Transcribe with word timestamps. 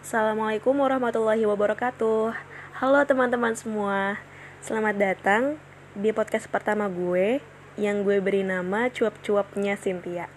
Assalamualaikum 0.00 0.80
warahmatullahi 0.80 1.44
wabarakatuh. 1.44 2.32
Halo 2.80 3.04
teman-teman 3.04 3.52
semua. 3.52 4.16
Selamat 4.64 4.96
datang 4.96 5.60
di 5.92 6.08
podcast 6.08 6.48
pertama 6.48 6.88
gue 6.88 7.44
Yang 7.76 8.08
gue 8.08 8.16
beri 8.24 8.40
nama 8.40 8.88
Cuap-Cuapnya 8.88 9.76
Cynthia. 9.76 10.32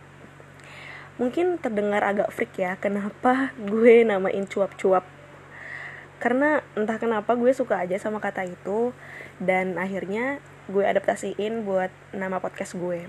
Mungkin 1.15 1.63
terdengar 1.63 2.04
agak 2.04 2.36
freak 2.36 2.60
ya 2.60 2.76
Kenapa 2.76 3.55
gue 3.55 4.04
namain 4.04 4.43
cuap-cuap? 4.43 5.07
Karena 6.20 6.59
entah 6.75 7.00
kenapa 7.00 7.32
gue 7.39 7.55
suka 7.55 7.88
aja 7.88 7.95
sama 7.95 8.20
kata 8.20 8.43
itu 8.43 8.91
Dan 9.39 9.80
akhirnya 9.80 10.43
gue 10.68 10.84
adaptasiin 10.84 11.64
buat 11.64 11.95
nama 12.11 12.43
podcast 12.43 12.75
gue. 12.75 13.07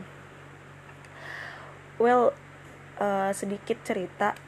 Well, 1.99 2.31
uh, 3.03 3.35
sedikit 3.35 3.83
cerita 3.83 4.39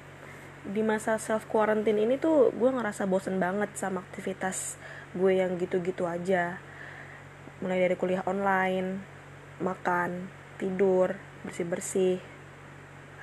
di 0.67 0.83
masa 0.83 1.19
self 1.23 1.47
quarantine 1.47 2.03
ini 2.03 2.19
tuh 2.19 2.51
gue 2.51 2.71
ngerasa 2.71 3.07
bosen 3.07 3.39
banget 3.39 3.71
sama 3.79 4.03
aktivitas 4.03 4.79
gue 5.15 5.39
yang 5.39 5.55
gitu-gitu 5.57 6.05
aja. 6.05 6.59
Mulai 7.63 7.89
dari 7.89 7.97
kuliah 7.97 8.27
online 8.27 9.01
makan 9.63 10.29
tidur 10.61 11.17
bersih-bersih 11.47 12.21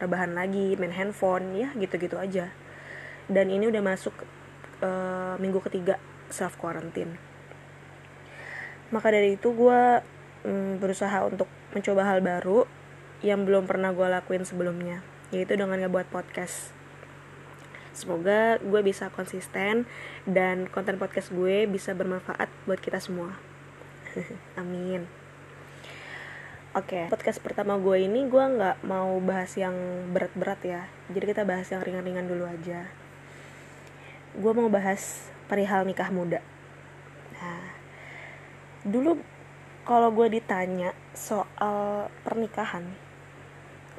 rebahan 0.01 0.34
lagi 0.34 0.73
main 0.79 0.95
handphone 0.95 1.53
ya 1.53 1.70
gitu-gitu 1.75 2.15
aja. 2.17 2.49
Dan 3.27 3.51
ini 3.51 3.67
udah 3.70 3.84
masuk 3.84 4.15
uh, 4.81 5.35
minggu 5.37 5.59
ketiga 5.63 5.99
self 6.31 6.57
quarantine 6.57 7.34
maka 8.93 9.09
dari 9.09 9.41
itu 9.41 9.49
gue 9.57 9.81
um, 10.45 10.77
berusaha 10.77 11.25
untuk 11.25 11.49
mencoba 11.73 12.05
hal 12.05 12.21
baru 12.21 12.70
yang 13.25 13.41
belum 13.41 13.65
pernah 13.65 13.89
gue 13.89 14.05
lakuin 14.05 14.45
sebelumnya 14.45 15.01
yaitu 15.34 15.57
dengan 15.57 15.81
ngebuat 15.81 16.13
podcast 16.13 16.70
Semoga 17.93 18.57
gue 18.57 18.81
bisa 18.81 19.13
konsisten 19.13 19.85
dan 20.25 20.65
konten 20.65 20.97
podcast 20.97 21.29
gue 21.29 21.70
bisa 21.70 21.93
bermanfaat 21.93 22.49
buat 22.65 22.81
kita 22.81 22.98
semua. 22.98 23.37
Amin. 24.62 25.05
Oke, 26.73 27.05
okay, 27.05 27.13
podcast 27.13 27.37
pertama 27.37 27.77
gue 27.77 28.01
ini 28.01 28.26
gue 28.26 28.41
nggak 28.41 28.81
mau 28.90 29.21
bahas 29.21 29.53
yang 29.53 29.77
berat-berat 30.09 30.57
ya. 30.65 30.81
Jadi 31.13 31.26
kita 31.29 31.45
bahas 31.45 31.70
yang 31.70 31.85
ringan-ringan 31.85 32.26
dulu 32.26 32.49
aja. 32.49 32.90
Gue 34.34 34.51
mau 34.57 34.65
bahas 34.73 35.29
perihal 35.46 35.85
nikah 35.85 36.09
muda. 36.09 36.41
Nah, 37.37 37.62
dulu 38.81 39.21
kalau 39.85 40.09
gue 40.09 40.41
ditanya 40.41 40.98
soal 41.13 42.09
pernikahan, 42.25 42.90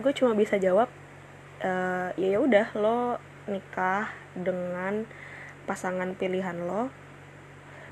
gue 0.02 0.10
cuma 0.10 0.34
bisa 0.34 0.58
jawab, 0.58 0.90
e, 1.62 1.70
ya 2.18 2.42
udah 2.42 2.74
lo 2.74 3.22
nikah 3.46 4.10
dengan 4.32 5.04
pasangan 5.64 6.12
pilihan 6.16 6.56
lo 6.64 6.88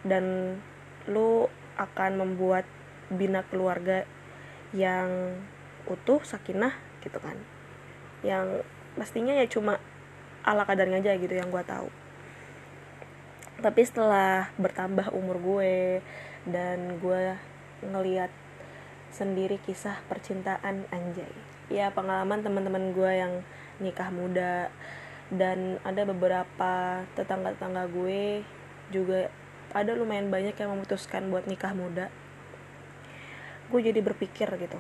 dan 0.05 0.57
lo 1.09 1.49
akan 1.79 2.21
membuat 2.21 2.69
bina 3.13 3.45
keluarga 3.49 4.05
yang 4.73 5.41
utuh 5.89 6.21
sakinah 6.25 6.73
gitu 7.05 7.19
kan. 7.21 7.37
Yang 8.25 8.65
pastinya 8.97 9.35
ya 9.37 9.47
cuma 9.49 9.81
ala 10.43 10.67
kadarnya 10.67 11.01
aja 11.01 11.17
gitu 11.19 11.33
yang 11.33 11.49
gue 11.51 11.65
tahu. 11.65 11.89
Tapi 13.63 13.81
setelah 13.87 14.51
bertambah 14.59 15.15
umur 15.15 15.39
gue 15.39 16.03
dan 16.49 16.99
gue 16.99 17.39
ngeliat 17.83 18.31
sendiri 19.13 19.61
kisah 19.63 20.03
percintaan 20.09 20.89
anjay. 20.91 21.31
Ya 21.71 21.93
pengalaman 21.95 22.43
teman-teman 22.43 22.91
gue 22.91 23.13
yang 23.13 23.33
nikah 23.79 24.11
muda 24.11 24.73
dan 25.33 25.81
ada 25.81 26.05
beberapa 26.05 27.03
tetangga-tetangga 27.17 27.89
gue 27.89 28.45
juga 28.93 29.33
ada 29.73 29.97
lumayan 29.97 30.29
banyak 30.29 30.53
yang 30.53 30.77
memutuskan 30.77 31.33
buat 31.33 31.49
nikah 31.49 31.73
muda. 31.73 32.13
Gue 33.73 33.81
jadi 33.81 34.05
berpikir 34.05 34.53
gitu. 34.61 34.77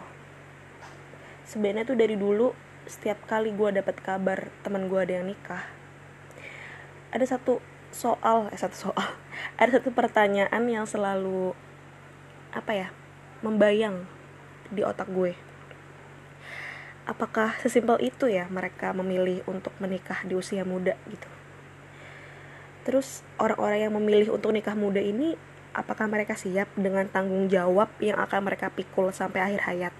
Sebenarnya 1.48 1.88
tuh 1.88 1.96
dari 1.96 2.20
dulu 2.20 2.52
setiap 2.84 3.24
kali 3.24 3.56
gue 3.56 3.80
dapat 3.80 3.96
kabar 4.04 4.52
teman 4.60 4.92
gue 4.92 5.00
ada 5.00 5.22
yang 5.22 5.32
nikah 5.32 5.64
ada 7.12 7.28
satu 7.28 7.60
soal 7.92 8.48
eh 8.48 8.58
satu 8.58 8.90
soal. 8.90 9.08
Ada 9.60 9.78
satu 9.78 9.92
pertanyaan 9.92 10.64
yang 10.64 10.88
selalu 10.88 11.52
apa 12.56 12.72
ya 12.72 12.88
membayang 13.44 14.08
di 14.72 14.80
otak 14.80 15.12
gue 15.12 15.36
apakah 17.08 17.58
sesimpel 17.58 17.98
itu 17.98 18.30
ya 18.30 18.46
mereka 18.46 18.94
memilih 18.94 19.42
untuk 19.50 19.74
menikah 19.82 20.22
di 20.26 20.38
usia 20.38 20.62
muda 20.62 20.94
gitu? 21.10 21.28
Terus 22.82 23.22
orang-orang 23.38 23.88
yang 23.88 23.94
memilih 23.94 24.34
untuk 24.34 24.50
nikah 24.54 24.74
muda 24.74 24.98
ini 24.98 25.38
apakah 25.72 26.10
mereka 26.10 26.34
siap 26.34 26.68
dengan 26.74 27.08
tanggung 27.08 27.46
jawab 27.48 27.88
yang 28.02 28.18
akan 28.18 28.40
mereka 28.46 28.70
pikul 28.70 29.10
sampai 29.14 29.40
akhir 29.52 29.60
hayat? 29.66 29.94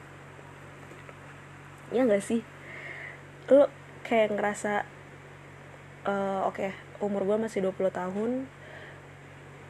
Ya 1.94 2.06
gak 2.06 2.24
sih? 2.24 2.42
Lo 3.50 3.70
kayak 4.02 4.34
ngerasa 4.34 4.84
uh, 6.06 6.46
oke 6.46 6.58
okay, 6.58 6.72
umur 6.98 7.22
gue 7.26 7.46
masih 7.46 7.62
20 7.62 7.90
tahun 7.94 8.30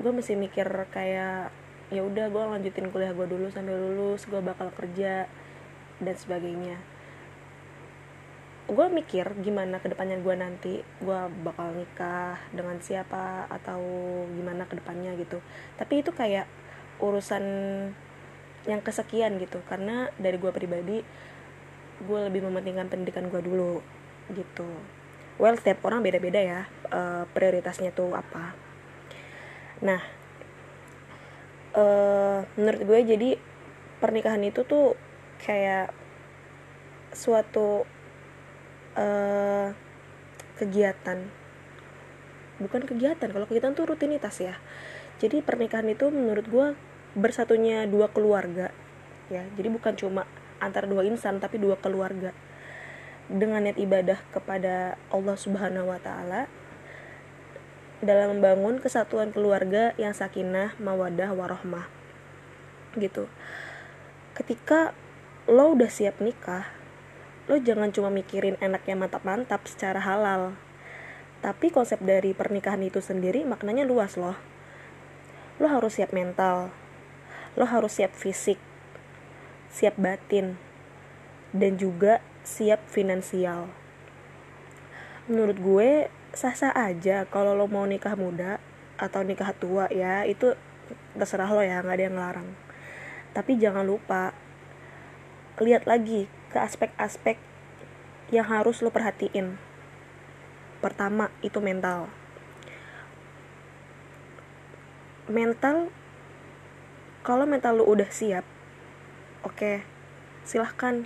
gue 0.02 0.12
masih 0.12 0.34
mikir 0.34 0.66
kayak 0.90 1.52
ya 1.92 2.00
udah 2.00 2.32
gue 2.32 2.42
lanjutin 2.42 2.88
kuliah 2.88 3.12
gue 3.12 3.28
dulu 3.28 3.52
sampai 3.52 3.76
lulus 3.76 4.24
gue 4.24 4.40
bakal 4.40 4.72
kerja 4.72 5.28
dan 6.00 6.14
sebagainya 6.16 6.80
gue 8.62 8.86
mikir 8.88 9.26
gimana 9.42 9.82
ke 9.82 9.90
depannya 9.90 10.22
gue 10.22 10.34
nanti 10.38 10.74
gue 11.02 11.20
bakal 11.42 11.74
nikah 11.74 12.38
dengan 12.54 12.78
siapa 12.78 13.50
atau 13.50 13.82
gimana 14.30 14.64
ke 14.70 14.78
depannya 14.78 15.18
gitu. 15.18 15.42
Tapi 15.74 16.06
itu 16.06 16.14
kayak 16.14 16.46
urusan 17.02 17.44
yang 18.62 18.78
kesekian 18.78 19.42
gitu 19.42 19.58
karena 19.66 20.06
dari 20.22 20.38
gue 20.38 20.52
pribadi 20.54 21.02
gue 22.02 22.20
lebih 22.30 22.46
mementingkan 22.46 22.86
pendidikan 22.86 23.26
gue 23.26 23.42
dulu 23.42 23.82
gitu. 24.30 24.66
Well 25.42 25.58
setiap 25.58 25.82
orang 25.82 26.06
beda-beda 26.06 26.38
ya 26.38 26.60
uh, 26.94 27.26
prioritasnya 27.34 27.90
tuh 27.90 28.14
apa. 28.14 28.54
Nah 29.82 30.00
uh, 31.74 32.46
menurut 32.54 32.82
gue 32.86 32.98
jadi 33.02 33.30
pernikahan 33.98 34.42
itu 34.46 34.62
tuh 34.62 34.94
kayak 35.42 35.90
suatu 37.12 37.84
uh, 38.96 39.72
kegiatan. 40.60 41.18
Bukan 42.62 42.82
kegiatan 42.86 43.28
kalau 43.32 43.46
kegiatan 43.48 43.74
tuh 43.74 43.88
rutinitas 43.88 44.38
ya. 44.38 44.56
Jadi 45.18 45.42
pernikahan 45.42 45.86
itu 45.90 46.10
menurut 46.10 46.46
gue 46.46 46.66
bersatunya 47.12 47.84
dua 47.86 48.10
keluarga 48.10 48.72
ya. 49.28 49.44
Jadi 49.56 49.68
bukan 49.72 49.94
cuma 49.96 50.22
antara 50.62 50.86
dua 50.86 51.02
insan 51.06 51.38
tapi 51.42 51.58
dua 51.58 51.78
keluarga. 51.80 52.30
Dengan 53.30 53.64
niat 53.64 53.78
ibadah 53.78 54.18
kepada 54.34 54.98
Allah 55.08 55.36
Subhanahu 55.38 55.88
wa 55.88 56.00
taala 56.02 56.50
dalam 58.02 58.36
membangun 58.38 58.82
kesatuan 58.82 59.30
keluarga 59.30 59.94
yang 59.94 60.10
sakinah, 60.10 60.74
mawadah, 60.82 61.30
warohmah. 61.30 61.86
Gitu. 62.98 63.30
Ketika 64.34 64.90
lo 65.46 65.78
udah 65.78 65.86
siap 65.86 66.18
nikah, 66.18 66.66
lo 67.52 67.60
jangan 67.60 67.92
cuma 67.92 68.08
mikirin 68.08 68.56
enaknya 68.64 68.96
mantap-mantap 68.96 69.68
secara 69.68 70.00
halal. 70.00 70.56
Tapi 71.44 71.68
konsep 71.68 72.00
dari 72.00 72.32
pernikahan 72.32 72.80
itu 72.80 73.04
sendiri 73.04 73.44
maknanya 73.44 73.84
luas 73.84 74.16
loh. 74.16 74.40
Lo 75.60 75.68
harus 75.68 76.00
siap 76.00 76.16
mental. 76.16 76.72
Lo 77.60 77.68
harus 77.68 77.92
siap 77.92 78.16
fisik. 78.16 78.56
Siap 79.68 80.00
batin. 80.00 80.56
Dan 81.52 81.76
juga 81.76 82.24
siap 82.40 82.88
finansial. 82.88 83.68
Menurut 85.28 85.60
gue 85.60 85.90
sah-sah 86.32 86.72
aja 86.72 87.28
kalau 87.28 87.52
lo 87.52 87.68
mau 87.68 87.84
nikah 87.84 88.16
muda 88.16 88.64
atau 88.96 89.20
nikah 89.20 89.52
tua 89.52 89.92
ya 89.92 90.24
itu 90.24 90.56
terserah 91.20 91.52
lo 91.52 91.60
ya 91.60 91.84
nggak 91.84 92.00
ada 92.00 92.04
yang 92.08 92.16
ngelarang. 92.16 92.48
Tapi 93.36 93.60
jangan 93.60 93.84
lupa 93.84 94.32
lihat 95.60 95.84
lagi 95.84 96.32
ke 96.52 96.58
aspek-aspek 96.60 97.51
yang 98.32 98.48
harus 98.48 98.80
lo 98.80 98.88
perhatiin. 98.88 99.60
Pertama, 100.80 101.28
itu 101.44 101.60
mental. 101.60 102.08
Mental, 105.28 105.92
kalau 107.22 107.44
mental 107.44 107.78
lo 107.78 107.84
udah 107.86 108.08
siap, 108.08 108.42
oke, 109.44 109.54
okay, 109.54 109.76
silahkan 110.48 111.04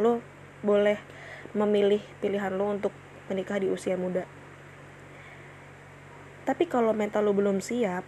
lo 0.00 0.24
boleh 0.64 0.98
memilih 1.52 2.00
pilihan 2.24 2.56
lo 2.56 2.72
untuk 2.72 2.96
menikah 3.28 3.60
di 3.60 3.68
usia 3.68 4.00
muda. 4.00 4.24
Tapi 6.48 6.64
kalau 6.66 6.96
mental 6.96 7.28
lo 7.28 7.36
belum 7.36 7.60
siap, 7.60 8.02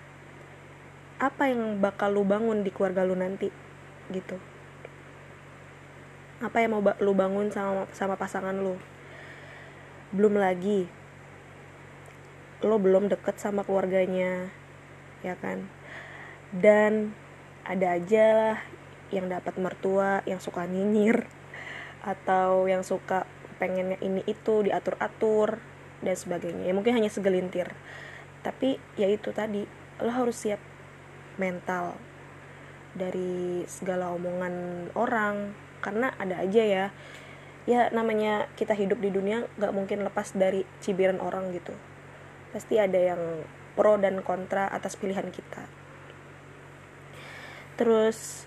apa 1.21 1.53
yang 1.53 1.79
bakal 1.79 2.11
lo 2.11 2.27
bangun 2.27 2.65
di 2.67 2.73
keluarga 2.73 3.07
lo 3.07 3.15
nanti? 3.15 3.53
Gitu 4.11 4.54
apa 6.45 6.61
yang 6.61 6.77
mau 6.77 6.85
lu 7.01 7.17
bangun 7.17 7.49
sama 7.49 7.89
sama 7.97 8.21
pasangan 8.21 8.53
lu? 8.53 8.77
Belum 10.13 10.37
lagi 10.37 10.85
lo 12.65 12.81
belum 12.81 13.09
deket 13.09 13.41
sama 13.41 13.65
keluarganya 13.65 14.53
ya 15.25 15.41
kan? 15.41 15.65
Dan 16.53 17.17
ada 17.65 17.97
aja 17.97 18.25
lah 18.37 18.59
yang 19.09 19.33
dapat 19.33 19.57
mertua 19.57 20.21
yang 20.29 20.39
suka 20.39 20.69
nyinyir 20.69 21.25
atau 22.05 22.69
yang 22.69 22.85
suka 22.85 23.25
pengennya 23.57 23.97
ini 24.05 24.21
itu 24.29 24.61
diatur 24.61 25.01
atur 25.01 25.49
dan 26.05 26.13
sebagainya. 26.13 26.69
Ya 26.69 26.77
mungkin 26.77 26.93
hanya 26.93 27.09
segelintir. 27.09 27.73
Tapi 28.45 28.77
ya 29.01 29.09
itu 29.09 29.33
tadi 29.33 29.65
lo 30.05 30.13
harus 30.13 30.37
siap 30.37 30.61
mental 31.41 31.97
dari 32.95 33.67
segala 33.67 34.11
omongan 34.15 34.89
orang. 34.95 35.53
Karena 35.85 36.15
ada 36.17 36.41
aja 36.41 36.63
ya. 36.65 36.87
Ya 37.65 37.89
namanya 37.93 38.49
kita 38.57 38.73
hidup 38.77 39.01
di 39.01 39.13
dunia 39.13 39.49
nggak 39.57 39.73
mungkin 39.75 40.05
lepas 40.07 40.33
dari 40.33 40.65
cibiran 40.81 41.21
orang 41.21 41.53
gitu. 41.53 41.75
Pasti 42.55 42.79
ada 42.79 42.97
yang 42.97 43.45
pro 43.75 43.99
dan 43.99 44.23
kontra 44.23 44.71
atas 44.71 44.95
pilihan 44.95 45.29
kita. 45.29 45.67
Terus 47.75 48.47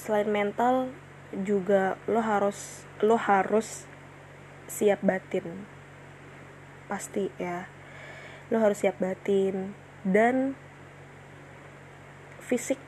selain 0.00 0.32
mental 0.32 0.88
juga 1.36 2.00
lo 2.08 2.24
harus 2.24 2.88
lo 3.04 3.20
harus 3.20 3.84
siap 4.66 5.04
batin. 5.04 5.66
Pasti 6.88 7.28
ya. 7.36 7.68
Lo 8.48 8.58
harus 8.62 8.80
siap 8.80 8.96
batin. 8.98 9.76
Dan 10.00 10.56
fisik 12.40 12.80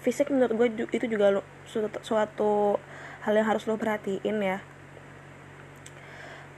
fisik 0.00 0.32
menurut 0.32 0.56
gue 0.56 0.68
itu 0.96 1.06
juga 1.06 1.28
lo, 1.28 1.42
suatu, 1.68 2.00
suatu 2.00 2.52
hal 3.24 3.32
yang 3.36 3.48
harus 3.48 3.68
lo 3.68 3.76
perhatiin 3.76 4.38
ya. 4.40 4.58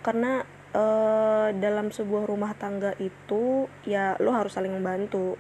Karena 0.03 0.47
uh, 0.75 1.50
dalam 1.55 1.91
sebuah 1.91 2.27
rumah 2.27 2.55
tangga 2.55 2.94
itu 3.03 3.67
ya 3.83 4.15
lo 4.23 4.31
harus 4.35 4.55
saling 4.55 4.71
membantu 4.71 5.35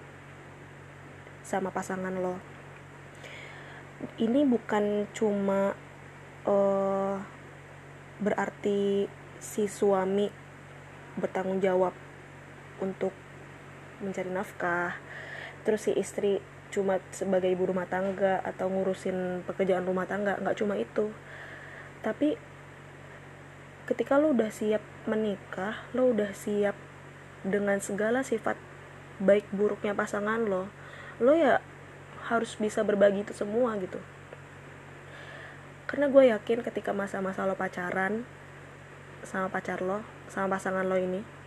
sama 1.46 1.70
pasangan 1.70 2.14
lo. 2.14 2.38
Ini 4.18 4.42
bukan 4.50 5.06
cuma 5.14 5.78
uh, 6.46 7.16
berarti 8.18 9.06
si 9.38 9.66
suami 9.66 10.30
bertanggung 11.18 11.62
jawab 11.62 11.94
untuk 12.82 13.14
mencari 14.02 14.30
nafkah 14.30 14.98
terus 15.62 15.86
si 15.86 15.94
istri 15.94 16.42
cuma 16.72 16.98
sebagai 17.12 17.52
ibu 17.52 17.68
rumah 17.68 17.84
tangga 17.84 18.40
atau 18.42 18.72
ngurusin 18.72 19.44
pekerjaan 19.44 19.84
rumah 19.84 20.08
tangga 20.08 20.40
nggak 20.40 20.56
cuma 20.56 20.80
itu. 20.80 21.12
Tapi 22.00 22.34
ketika 23.84 24.16
lo 24.16 24.32
udah 24.32 24.48
siap 24.48 24.80
menikah 25.04 25.84
lo 25.92 26.10
udah 26.16 26.32
siap 26.32 26.72
dengan 27.44 27.76
segala 27.82 28.24
sifat 28.24 28.56
baik 29.20 29.44
buruknya 29.52 29.92
pasangan 29.92 30.46
lo 30.46 30.70
lo 31.20 31.34
ya 31.36 31.60
harus 32.30 32.56
bisa 32.56 32.80
berbagi 32.86 33.26
itu 33.26 33.36
semua 33.36 33.76
gitu. 33.76 34.00
Karena 35.84 36.08
gue 36.08 36.32
yakin 36.32 36.64
ketika 36.64 36.96
masa-masa 36.96 37.44
lo 37.44 37.52
pacaran 37.52 38.24
sama 39.22 39.52
pacar 39.52 39.84
lo 39.84 40.00
sama 40.32 40.56
pasangan 40.56 40.88
lo 40.88 40.96
ini 40.96 41.41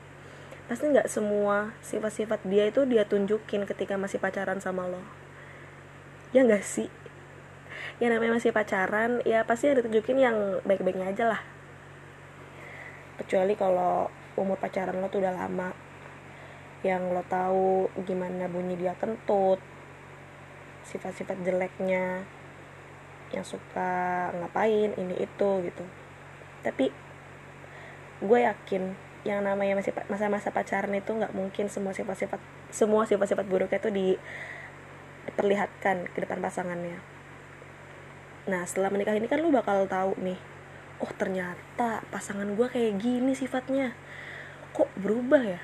pasti 0.66 0.90
nggak 0.90 1.06
semua 1.06 1.78
sifat-sifat 1.86 2.42
dia 2.50 2.66
itu 2.66 2.90
dia 2.90 3.06
tunjukin 3.06 3.70
ketika 3.70 4.02
masih 4.02 4.18
pacaran 4.18 4.58
sama 4.58 4.90
lo. 4.90 5.02
Ya 6.34 6.42
nggak 6.42 6.66
sih? 6.66 6.90
Yang 8.02 8.18
namanya 8.18 8.34
masih 8.42 8.52
pacaran 8.52 9.22
ya 9.24 9.46
pasti 9.46 9.70
ada 9.70 9.86
tunjukin 9.86 10.18
yang 10.18 10.38
baik-baiknya 10.66 11.14
aja 11.14 11.26
lah. 11.38 11.42
Kecuali 13.22 13.54
kalau 13.54 14.10
umur 14.36 14.58
pacaran 14.58 14.98
lo 14.98 15.08
tuh 15.08 15.22
udah 15.22 15.38
lama. 15.38 15.70
Yang 16.82 17.02
lo 17.14 17.24
tahu 17.30 17.70
gimana 18.06 18.50
bunyi 18.50 18.78
dia 18.78 18.98
kentut 18.98 19.62
sifat-sifat 20.86 21.42
jeleknya 21.42 22.26
yang 23.34 23.46
suka 23.46 24.30
ngapain 24.38 24.94
ini 24.98 25.16
itu 25.18 25.50
gitu. 25.66 25.86
Tapi 26.62 26.90
gue 28.22 28.40
yakin 28.42 29.15
yang 29.26 29.42
namanya 29.42 29.74
masih 29.82 29.90
masa-masa 30.06 30.54
pacaran 30.54 30.94
itu 30.94 31.10
nggak 31.10 31.34
mungkin 31.34 31.66
semua 31.66 31.98
sifat-sifat 31.98 32.38
semua 32.70 33.10
sifat-sifat 33.10 33.46
buruknya 33.50 33.82
itu 33.82 33.90
di, 33.90 34.08
diperlihatkan 35.26 36.14
ke 36.14 36.18
depan 36.22 36.40
pasangannya. 36.46 37.02
Nah 38.46 38.62
setelah 38.70 38.94
menikah 38.94 39.18
ini 39.18 39.26
kan 39.26 39.42
lu 39.42 39.50
bakal 39.50 39.90
tahu 39.90 40.14
nih 40.22 40.38
oh 41.02 41.12
ternyata 41.18 42.06
pasangan 42.14 42.54
gue 42.54 42.68
kayak 42.70 43.02
gini 43.02 43.34
sifatnya. 43.34 43.98
Kok 44.78 44.94
berubah 45.02 45.42
ya? 45.42 45.62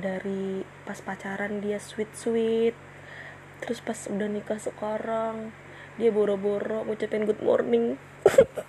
Dari 0.00 0.64
pas 0.88 0.98
pacaran 1.04 1.60
dia 1.60 1.76
sweet 1.76 2.10
sweet 2.16 2.74
terus 3.60 3.80
pas 3.84 3.96
udah 4.08 4.28
nikah 4.28 4.60
sekarang 4.60 5.52
dia 5.96 6.10
boro-boro 6.10 6.82
ngucapin 6.84 7.24
good 7.24 7.40
morning 7.40 7.96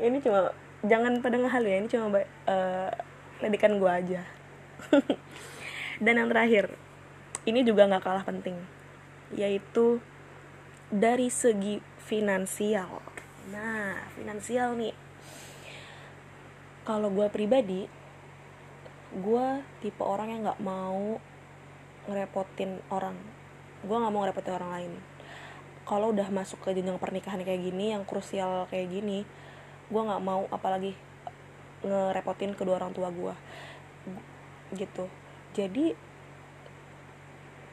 ini 0.00 0.20
cuma 0.20 0.52
jangan 0.84 1.18
pada 1.24 1.36
ngehal 1.40 1.64
ya 1.64 1.76
ini 1.80 1.88
cuma 1.88 2.06
uh, 2.46 2.90
ledikan 3.40 3.76
gue 3.80 3.90
aja. 3.90 4.22
Dan 6.04 6.20
yang 6.20 6.28
terakhir 6.28 6.72
ini 7.48 7.64
juga 7.64 7.88
nggak 7.88 8.04
kalah 8.04 8.24
penting 8.26 8.56
yaitu 9.34 9.98
dari 10.92 11.32
segi 11.32 11.82
finansial. 12.06 13.02
Nah 13.50 14.06
finansial 14.14 14.78
nih. 14.78 14.94
Kalau 16.86 17.10
gue 17.10 17.26
pribadi 17.26 17.90
gue 19.16 19.46
tipe 19.82 20.02
orang 20.04 20.28
yang 20.30 20.40
nggak 20.46 20.62
mau 20.62 21.18
ngerepotin 22.06 22.78
orang. 22.94 23.18
Gue 23.82 23.96
nggak 23.98 24.12
mau 24.14 24.22
ngerepotin 24.22 24.54
orang 24.54 24.70
lain. 24.70 24.92
Kalau 25.86 26.10
udah 26.10 26.30
masuk 26.30 26.62
ke 26.62 26.74
jenjang 26.74 26.98
pernikahan 26.98 27.42
kayak 27.42 27.62
gini 27.62 27.94
yang 27.94 28.02
krusial 28.06 28.66
kayak 28.70 28.90
gini 28.90 29.26
gue 29.86 30.02
nggak 30.02 30.22
mau 30.22 30.50
apalagi 30.50 30.98
ngerepotin 31.86 32.58
kedua 32.58 32.82
orang 32.82 32.90
tua 32.90 33.12
gue 33.14 33.34
gitu. 34.74 35.06
Jadi 35.54 35.94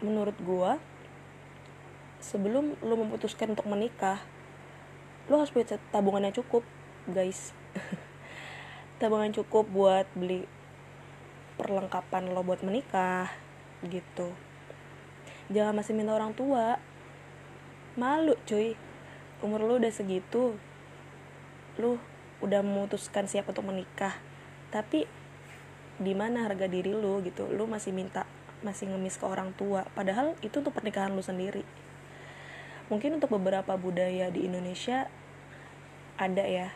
menurut 0.04 0.36
gue 0.38 0.72
sebelum 2.24 2.76
lo 2.84 2.96
memutuskan 3.00 3.52
untuk 3.52 3.68
menikah 3.68 4.20
lo 5.32 5.40
harus 5.40 5.56
punya 5.56 5.80
tabungan 5.90 6.28
yang 6.28 6.36
cukup 6.36 6.62
guys. 7.08 7.56
Tabungan 9.00 9.32
cukup 9.32 9.68
buat 9.72 10.08
beli 10.14 10.46
perlengkapan 11.56 12.32
lo 12.36 12.44
buat 12.44 12.60
menikah 12.62 13.32
gitu. 13.88 14.36
Jangan 15.52 15.76
masih 15.80 15.96
minta 15.96 16.16
orang 16.16 16.36
tua. 16.36 16.80
Malu 17.96 18.36
cuy. 18.48 18.76
Umur 19.44 19.64
lo 19.64 19.80
udah 19.80 19.92
segitu 19.92 20.56
lu 21.82 21.98
udah 22.44 22.60
memutuskan 22.60 23.26
siap 23.26 23.48
untuk 23.50 23.64
menikah 23.64 24.14
tapi 24.74 25.08
di 26.02 26.14
mana 26.18 26.50
harga 26.50 26.66
diri 26.66 26.90
lu 26.90 27.22
gitu? 27.22 27.46
Lu 27.54 27.70
masih 27.70 27.94
minta 27.94 28.26
masih 28.64 28.88
ngemis 28.90 29.20
ke 29.20 29.26
orang 29.28 29.52
tua 29.54 29.84
padahal 29.94 30.34
itu 30.42 30.64
untuk 30.64 30.74
pernikahan 30.74 31.14
lu 31.14 31.22
sendiri. 31.22 31.62
Mungkin 32.88 33.20
untuk 33.22 33.36
beberapa 33.36 33.76
budaya 33.76 34.32
di 34.34 34.48
Indonesia 34.48 35.08
ada 36.18 36.44
ya 36.46 36.74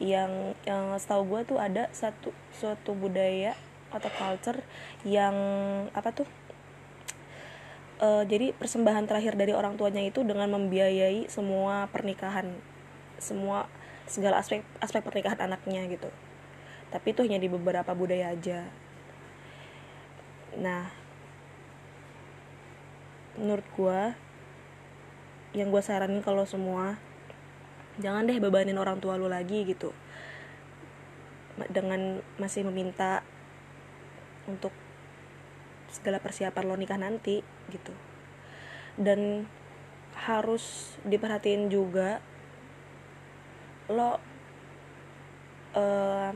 yang 0.00 0.56
yang 0.64 0.96
setahu 0.96 1.28
gue 1.28 1.40
tuh 1.54 1.58
ada 1.60 1.92
satu 1.92 2.32
suatu 2.56 2.96
budaya 2.96 3.52
atau 3.92 4.08
culture 4.10 4.64
yang 5.04 5.34
apa 5.92 6.10
tuh? 6.14 6.28
Uh, 8.00 8.24
jadi 8.24 8.56
persembahan 8.56 9.04
terakhir 9.04 9.36
dari 9.36 9.52
orang 9.52 9.76
tuanya 9.76 10.00
itu 10.00 10.24
dengan 10.24 10.48
membiayai 10.56 11.28
semua 11.28 11.84
pernikahan 11.92 12.48
semua 13.20 13.68
segala 14.10 14.42
aspek 14.42 14.66
aspek 14.82 15.06
pernikahan 15.06 15.38
anaknya 15.38 15.86
gitu. 15.86 16.10
Tapi 16.90 17.14
itu 17.14 17.22
hanya 17.22 17.38
di 17.38 17.46
beberapa 17.46 17.94
budaya 17.94 18.34
aja. 18.34 18.66
Nah 20.58 20.90
menurut 23.38 23.64
gue 23.78 24.00
yang 25.54 25.70
gue 25.70 25.82
saranin 25.82 26.20
kalau 26.20 26.42
semua 26.42 26.98
jangan 28.02 28.26
deh 28.26 28.42
bebanin 28.42 28.74
orang 28.74 28.98
tua 28.98 29.14
lu 29.14 29.30
lagi 29.30 29.62
gitu. 29.62 29.94
Dengan 31.70 32.18
masih 32.42 32.66
meminta 32.66 33.22
untuk 34.50 34.74
segala 35.94 36.18
persiapan 36.18 36.66
lo 36.66 36.74
nikah 36.74 36.98
nanti 36.98 37.46
gitu. 37.70 37.94
Dan 38.98 39.46
harus 40.26 40.98
diperhatiin 41.06 41.70
juga 41.70 42.18
lo 43.90 44.22
uh, 45.74 46.30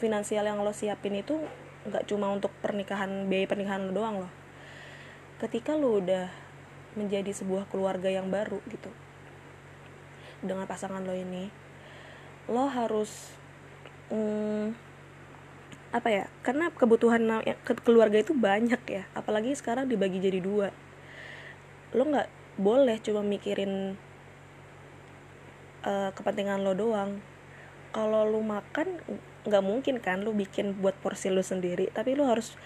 finansial 0.00 0.48
yang 0.48 0.64
lo 0.64 0.72
siapin 0.72 1.20
itu 1.20 1.36
nggak 1.84 2.08
cuma 2.08 2.32
untuk 2.32 2.48
pernikahan 2.64 3.28
biaya 3.28 3.44
pernikahan 3.44 3.88
lo 3.88 3.92
doang 3.92 4.16
loh. 4.24 4.32
Ketika 5.36 5.76
lo 5.76 6.00
udah 6.00 6.32
menjadi 6.96 7.30
sebuah 7.34 7.68
keluarga 7.68 8.08
yang 8.08 8.30
baru 8.32 8.62
gitu 8.70 8.88
dengan 10.44 10.68
pasangan 10.68 11.02
lo 11.02 11.16
ini 11.16 11.48
lo 12.52 12.68
harus 12.68 13.32
mm, 14.12 14.76
apa 15.94 16.08
ya 16.10 16.24
karena 16.44 16.68
kebutuhan 16.74 17.24
keluarga 17.86 18.20
itu 18.20 18.36
banyak 18.36 18.82
ya 18.84 19.02
apalagi 19.16 19.54
sekarang 19.54 19.86
dibagi 19.86 20.20
jadi 20.20 20.42
dua. 20.42 20.68
Lo 21.94 22.04
nggak 22.04 22.28
boleh 22.58 22.98
cuma 23.02 23.22
mikirin 23.22 23.98
uh, 25.84 26.10
kepentingan 26.16 26.64
lo 26.64 26.72
doang. 26.74 27.20
Kalau 27.94 28.26
lo 28.26 28.42
makan 28.42 28.98
nggak 29.44 29.64
mungkin 29.64 30.00
kan 30.02 30.24
lo 30.24 30.32
bikin 30.34 30.80
buat 30.80 30.96
porsi 30.98 31.28
lo 31.28 31.44
sendiri 31.44 31.92
tapi 31.92 32.16
lo 32.16 32.26
harus 32.26 32.56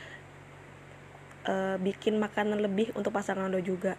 uh, 1.45 1.77
bikin 1.83 2.17
makanan 2.17 2.63
lebih 2.63 2.95
untuk 2.95 3.13
pasangan 3.13 3.51
lo 3.51 3.61
juga. 3.61 3.99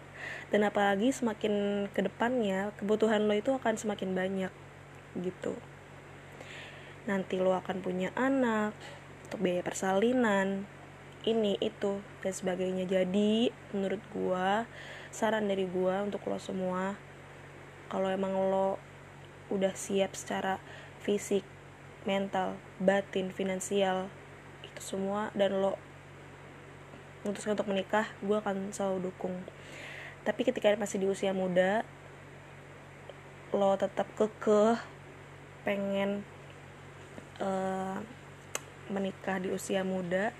Dan 0.50 0.66
apalagi 0.66 1.14
semakin 1.14 1.86
ke 1.92 2.00
depannya 2.02 2.74
kebutuhan 2.80 3.28
lo 3.28 3.36
itu 3.36 3.54
akan 3.54 3.78
semakin 3.78 4.16
banyak 4.16 4.52
gitu. 5.20 5.54
Nanti 7.06 7.38
lo 7.38 7.54
akan 7.54 7.84
punya 7.84 8.10
anak 8.18 8.74
untuk 9.28 9.46
biaya 9.46 9.62
persalinan 9.62 10.66
ini 11.22 11.60
itu 11.60 12.00
dan 12.24 12.32
sebagainya. 12.32 12.88
Jadi 12.88 13.52
menurut 13.76 14.02
gua 14.10 14.64
saran 15.14 15.46
dari 15.46 15.68
gua 15.68 16.02
untuk 16.02 16.24
lo 16.26 16.40
semua 16.40 16.96
kalau 17.90 18.06
emang 18.06 18.34
lo 18.34 18.89
udah 19.50 19.74
siap 19.74 20.14
secara 20.14 20.62
fisik 21.02 21.44
mental 22.08 22.56
batin 22.80 23.28
finansial 23.28 24.08
itu 24.64 24.80
semua 24.80 25.28
dan 25.36 25.52
lo 25.60 25.76
memutuskan 27.20 27.52
untuk 27.52 27.68
menikah 27.68 28.08
gue 28.24 28.36
akan 28.40 28.72
selalu 28.72 29.12
dukung. 29.12 29.36
Tapi 30.24 30.40
ketika 30.48 30.72
masih 30.80 31.04
di 31.04 31.06
usia 31.08 31.36
muda 31.36 31.84
lo 33.50 33.74
tetap 33.76 34.06
kekeh 34.14 34.78
pengen 35.66 36.24
uh, 37.42 37.98
menikah 38.88 39.42
di 39.42 39.50
usia 39.50 39.82
muda 39.82 40.32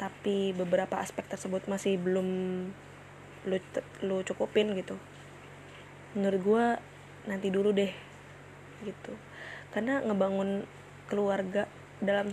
tapi 0.00 0.56
beberapa 0.56 0.96
aspek 0.96 1.28
tersebut 1.28 1.68
masih 1.68 2.00
belum 2.00 2.28
lu, 3.44 3.56
lu 4.00 4.16
cukupin 4.24 4.72
gitu. 4.76 4.96
Menurut 6.16 6.40
gue 6.40 6.66
nanti 7.28 7.52
dulu 7.52 7.72
deh 7.74 7.92
gitu. 8.84 9.12
Karena 9.70 10.00
ngebangun 10.04 10.64
keluarga 11.10 11.68
dalam 12.00 12.32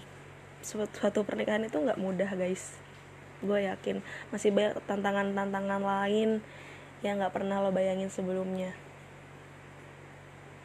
suatu, 0.63 0.93
suatu 0.95 1.19
pernikahan 1.27 1.67
itu 1.67 1.75
nggak 1.75 1.99
mudah 1.99 2.29
guys. 2.35 2.77
Gue 3.43 3.67
yakin. 3.67 4.01
Masih 4.31 4.53
banyak 4.53 4.79
tantangan-tantangan 4.87 5.81
lain 5.83 6.41
yang 7.05 7.21
nggak 7.21 7.35
pernah 7.35 7.61
lo 7.61 7.69
bayangin 7.69 8.09
sebelumnya. 8.09 8.73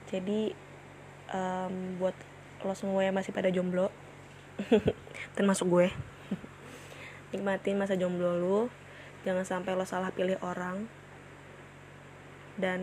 Jadi 0.08 0.52
um, 1.32 1.96
buat 1.96 2.16
lo 2.62 2.74
semua 2.78 3.02
yang 3.02 3.16
masih 3.16 3.34
pada 3.34 3.50
jomblo 3.50 3.90
termasuk 5.36 5.66
gue 5.66 5.86
nikmatin 7.34 7.80
masa 7.80 7.98
jomblo 7.98 8.38
lu. 8.38 8.60
Jangan 9.22 9.46
sampai 9.46 9.72
lo 9.78 9.86
salah 9.86 10.10
pilih 10.10 10.38
orang. 10.42 10.86
Dan 12.58 12.80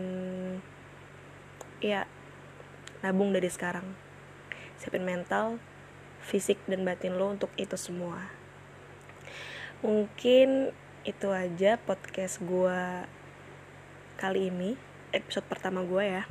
ya 1.80 2.06
nabung 3.00 3.32
dari 3.32 3.48
sekarang 3.48 3.96
siapin 4.76 5.04
mental 5.04 5.60
fisik 6.20 6.60
dan 6.68 6.84
batin 6.84 7.16
lo 7.16 7.32
untuk 7.32 7.50
itu 7.56 7.76
semua 7.80 8.32
mungkin 9.80 10.72
itu 11.08 11.28
aja 11.32 11.80
podcast 11.80 12.44
gue 12.44 12.80
kali 14.20 14.52
ini 14.52 14.76
episode 15.16 15.48
pertama 15.48 15.80
gue 15.80 16.04
ya 16.04 16.24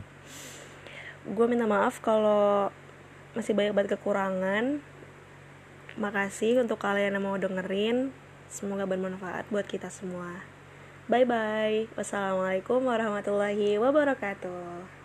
gue 1.25 1.45
minta 1.49 1.65
maaf 1.65 1.97
kalau 1.99 2.69
masih 3.33 3.57
banyak 3.57 3.73
banget 3.73 3.97
kekurangan 3.97 4.81
Makasih 5.99 6.63
untuk 6.63 6.79
kalian 6.79 7.19
yang 7.19 7.27
mau 7.27 7.35
dengerin. 7.35 8.15
Semoga 8.47 8.87
bermanfaat 8.87 9.51
buat 9.51 9.67
kita 9.67 9.91
semua. 9.91 10.47
Bye 11.11 11.27
bye. 11.27 11.91
Wassalamualaikum 11.99 12.85
warahmatullahi 12.87 13.75
wabarakatuh. 13.75 14.98